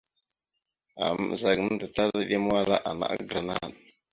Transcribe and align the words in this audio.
Ama 1.03 1.21
ɓəza 1.29 1.49
gamənda 1.57 1.85
tala 1.95 2.17
eɗemawala 2.23 2.75
ana 2.89 3.05
agra 3.13 3.39
naɗ. 3.47 3.71